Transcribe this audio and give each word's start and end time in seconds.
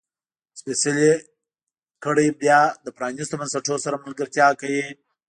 سپېڅلې 0.59 1.11
کړۍ 2.03 2.27
بیا 2.41 2.59
له 2.83 2.89
پرانیستو 2.97 3.39
بنسټونو 3.39 3.83
سره 3.85 4.01
ملګرتیا 4.05 4.47
کوي. 4.61 4.85